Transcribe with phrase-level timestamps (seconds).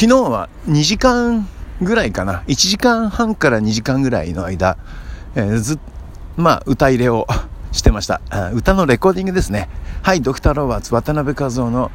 [0.00, 1.48] 昨日は2時間
[1.82, 2.44] ぐらいかな。
[2.46, 4.76] 1時間半から2時間ぐらいの間、
[5.34, 5.80] えー、ず
[6.36, 7.26] まあ歌入れを
[7.72, 8.20] してました。
[8.54, 9.68] 歌のレコーディングですね。
[10.02, 11.90] はいドクター・ロバーツ渡辺和夫の、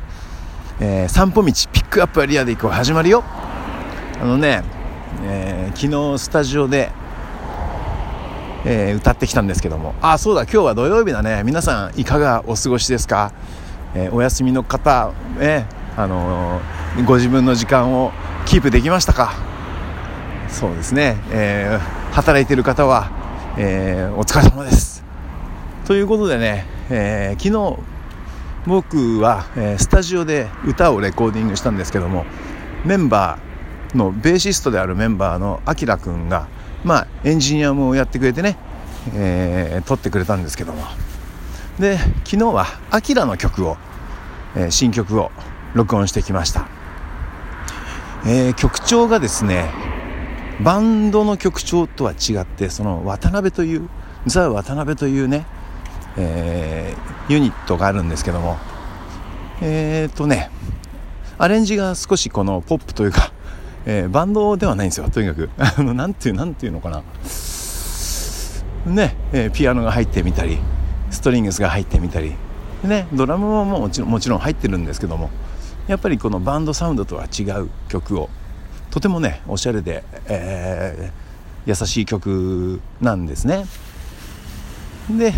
[0.81, 2.71] えー、散歩道ピックアップアリアで行こう。
[2.71, 3.23] 始まるよ。
[4.21, 4.65] あのね、
[5.23, 6.91] えー、昨日スタジオで
[8.65, 9.95] え、歌ってきたんですけども。
[10.01, 11.41] あそうだ今日は土曜日だね。
[11.45, 13.31] 皆さんいかがお過ごしですか、
[13.95, 18.11] え、お休みの方、えー、あのー、ご自分の時間を
[18.45, 19.33] キープできましたか？
[20.49, 21.79] そうですね、え
[22.11, 23.09] 働いてる方は、
[23.57, 25.03] えお疲れ様です。
[25.85, 27.77] ということでね、え昨日
[28.65, 32.25] 僕は、えスタジオで歌をレコーディングしたんですけども
[32.85, 36.47] メンバーのベーシストであるメンバーのあきらくんが
[36.83, 38.57] まあエンジニアもやってくれてね、
[39.13, 40.83] えー、撮ってくれたんですけども。
[41.79, 43.77] で昨日はアキラの曲を、
[44.55, 45.31] えー、新曲を
[45.73, 46.67] 録音してきました、
[48.25, 49.71] えー、曲調がですね
[50.61, 53.89] バンドの曲調とは違ってその渡辺という
[54.27, 55.45] ザ・渡辺というね、
[56.17, 58.57] えー、ユニットがあるんですけども
[59.61, 60.49] えっ、とね
[61.37, 63.33] アレンジが少しこのポップというか
[63.85, 65.49] えー、バンドではないんですよとにかく。
[65.57, 67.03] あのなんていうなんていうのかな。
[68.85, 70.57] ね、えー、ピアノが入ってみたり
[71.09, 72.35] ストリングスが入ってみたり。
[72.83, 75.29] ねドラムももちろんもちろん入ってるんですけども
[75.87, 78.29] やっぱりこのバンドサウンドとは違う曲を
[78.89, 83.65] とてもねおしゃれで、えー、優しい曲なんですね。
[85.09, 85.33] で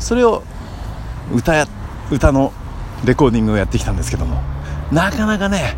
[0.00, 0.42] それを
[1.32, 1.66] 歌や
[2.10, 2.52] 歌の
[3.04, 4.40] レコーディングをやってきたんですけども
[4.90, 5.76] なかなかね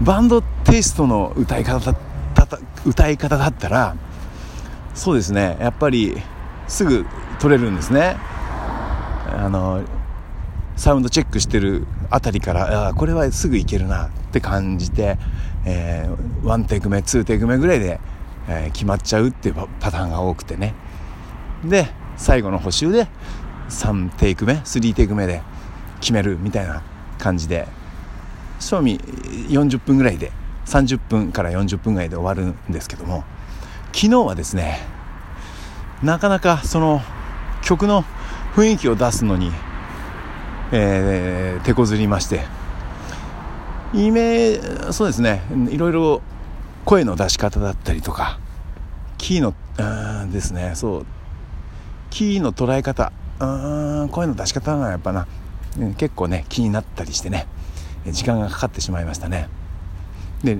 [0.00, 1.98] バンドテイストの歌い方だ
[2.84, 3.96] 歌い方だったら
[4.94, 6.16] そうですねやっぱり
[6.68, 7.06] すぐ
[7.38, 8.16] 取れるんですね。
[9.28, 9.82] あの
[10.76, 15.18] サウンドチェックしてるあたりからあこれはすぐいけるなって感じて、
[15.64, 17.98] えー、1テイク目2テイク目ぐらいで、
[18.48, 20.74] えー、決まっちゃうっていうパターンが多くてね。
[21.64, 23.08] で最後の補修で
[23.68, 25.42] 3テイク目3テイク目で
[26.00, 26.82] 決めるみたいな
[27.18, 27.66] 感じで。
[28.58, 30.32] 賞味40分ぐらいで
[30.64, 33.24] 30分から40分ぐらいで終わるんですけども。
[33.92, 34.80] 昨日はですね
[36.02, 37.00] なかなかその
[37.62, 38.04] 曲の
[38.54, 39.50] 雰囲気を出すのに、
[40.72, 42.40] えー、手こずりまして。
[43.94, 44.58] イメ
[44.92, 45.42] そうですね。
[45.70, 46.22] いろいろ
[46.84, 48.38] 声の出し方だったりとか
[49.18, 50.72] キーのうんですね。
[50.74, 51.06] そう。
[52.10, 53.12] キーの捉え方。
[53.38, 55.26] うん声の出し方がやっぱな
[55.98, 57.46] 結構ね気になったりしてね
[58.06, 59.48] 時間がかかってしまいましたね。
[60.42, 60.56] で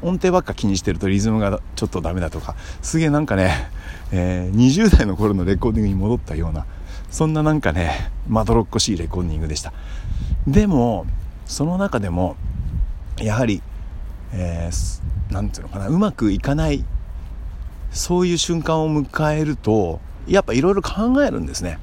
[0.00, 3.70] 音程ばっか気にしてるとリズムがちょっとダメだとかすげえなんかね、
[4.12, 6.66] えー、20代の頃のレコーディングに戻ったような
[7.10, 9.72] そんななんかねまどろっこしいレコーディングでした。
[10.46, 11.06] でも
[11.46, 12.36] その中でも
[13.18, 13.62] やはり
[14.32, 16.84] 何、えー、て言うのかなうまくいかない
[17.90, 21.78] そういう瞬間を迎えるとやっぱいろいろ考えるんですね。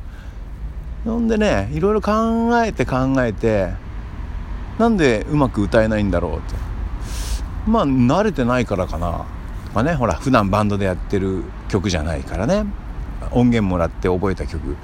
[1.03, 2.12] ほんでねいろいろ考
[2.63, 3.72] えて考えて
[4.80, 6.56] なんでうまく歌えないんだろうって
[7.68, 9.25] まあ慣れてないからかな。
[9.74, 12.66] まあねほら普段バンドでやってる曲じゃないからね。
[13.31, 14.75] 音源もらって覚えた曲。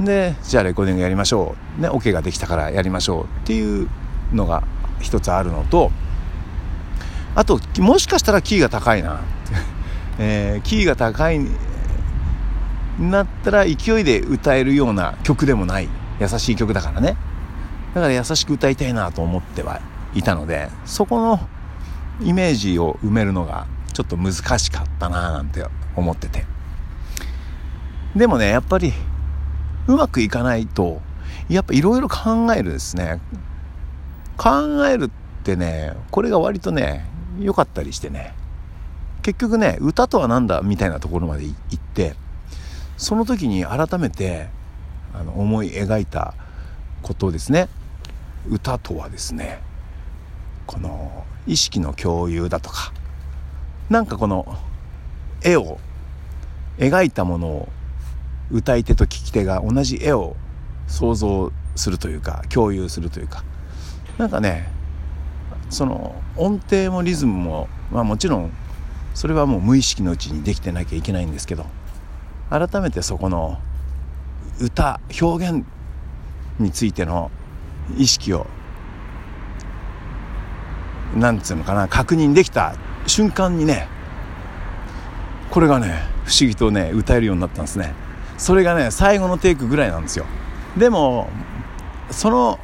[0.00, 1.82] でじゃあレコーディングやりましょう。
[1.82, 3.88] ねオ、ケができたからやりましょうっていう
[4.32, 4.62] のが
[5.00, 5.90] 一つあるのと
[7.34, 9.20] あともしかしたらキーが高いな、
[10.18, 11.40] えー、キーが高い
[12.98, 15.88] なったら勢いで歌えるような曲でもない。
[16.20, 17.16] 優しい曲だからね。
[17.94, 19.80] だから優しく歌いたいなと思っては
[20.14, 21.40] いたのでそこの
[22.20, 25.64] イメージを埋めるのがちょっと難しかったななんて
[25.96, 26.57] 思ってて。
[28.16, 28.92] でもねやっぱり
[29.86, 31.00] うまくいかないと
[31.48, 33.20] やっぱいろいろ考えるですね。
[34.36, 35.10] 考えるっ
[35.44, 37.06] てねこれが割とね
[37.40, 38.34] 良かったりしてね。
[39.22, 42.14] 結局ね歌とは何だみたいなところまで行って
[42.96, 44.48] その時に改めて
[45.14, 46.34] あの思い描いた
[47.02, 47.68] ことですね。
[48.48, 49.60] 歌とはですね
[50.66, 52.92] この意識の共有だとか
[53.90, 54.56] なんかこの
[55.42, 55.78] 絵を
[56.78, 57.68] 描いたものを
[58.50, 60.36] 歌い手と聞き手が同じ絵を
[60.86, 63.44] 想像するというか共有するというか。
[64.18, 64.68] なんかね
[65.70, 68.50] その音程もリズムもまあもちろん
[69.14, 71.66] それはもう無意識のうちにできてなきゃいけないんですけど
[72.50, 73.58] 改めてそこの
[74.60, 75.64] 歌表現
[76.58, 77.30] についての
[77.96, 78.46] 意識を
[81.16, 82.74] なんつうのかな確認できた
[83.06, 83.88] 瞬間にね
[85.50, 87.94] これがね不思議とね歌えるようになったんですね。
[88.38, 90.24] それがね最後のテイクぐらいなんですよ。
[90.76, 91.28] でも
[92.10, 92.58] その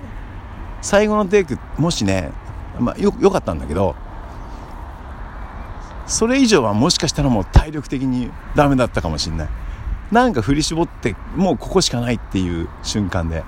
[0.80, 2.32] 最後のテイクもしね
[2.78, 3.94] まあ、よよかったんだけど
[6.06, 9.48] それ以上はもしかしたらもう体力的にダメだったかもしんない。
[10.12, 13.42] なんか振り絞ってもうここしかないっていう瞬間で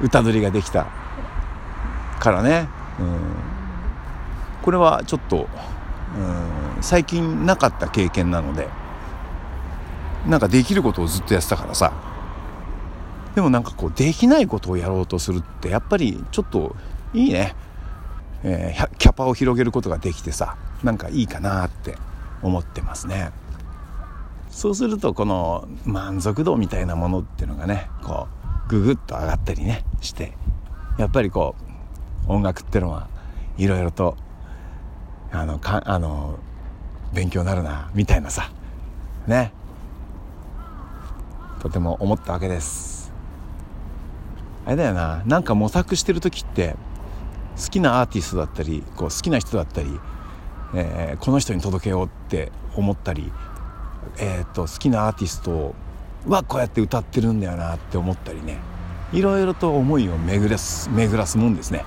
[0.00, 0.86] 歌取りができた
[2.18, 2.68] からね、
[2.98, 3.20] うん、
[4.62, 5.48] これはちょっと、
[6.16, 8.68] うん、最近なかった経験なので。
[10.26, 11.92] なんかできることをずっとやってたからさ。
[13.36, 16.74] でもなんかこうできないことをやろうとするってやっぱりちょっと
[17.12, 17.54] いいね、
[18.42, 21.98] えー、キャパを広げることができてさなんかいいかなって
[22.42, 23.30] 思ってますね。
[24.48, 28.26] そうするとこの満足度みたいなものっていうのがねこ
[28.66, 30.32] うググッと上がったりねして
[30.98, 31.56] やっぱりこ
[32.26, 33.08] う音楽ってのは
[33.58, 34.16] いろいろと
[35.30, 36.38] あのかあの
[37.12, 38.50] 勉強になるなみたいなさ
[39.26, 39.52] ね。
[41.66, 43.12] とても思ったわけです。
[44.64, 45.24] あれだよな。
[45.26, 46.76] なんか模索してる時って
[47.56, 49.88] 好きなアーティストだったりこう好きな人だったり、
[50.74, 53.32] えー、この人に届けようって思ったり、
[54.18, 55.74] えーと、好きなアーティスト
[56.28, 58.58] はこうやって歌ってるんだよなって思ったりね。
[59.12, 61.84] いろいろと思いを巡らす巡らすもんですね。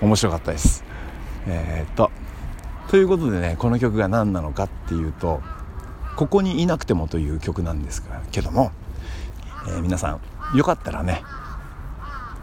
[0.00, 0.84] 面白かったです。
[1.48, 2.12] えー、っと
[2.88, 5.42] ということでねこの曲が何なのかっていうと
[6.18, 8.72] 「ここにいなくても」という曲なんですけども、
[9.68, 10.18] えー、皆さ
[10.52, 11.22] んよかったらね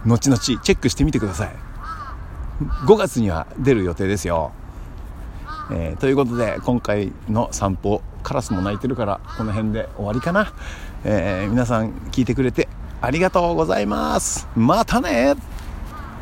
[0.06, 1.56] 後々チェックしてみてください。
[2.86, 4.54] 5月には出る予定ですよ、
[5.72, 10.54] えー、ということで今回の散歩カラスも鳴いてるからこの辺で終わりかな、
[11.04, 12.70] えー、皆さん聞いてくれて
[13.02, 14.48] ありがとうございます。
[14.56, 15.36] またね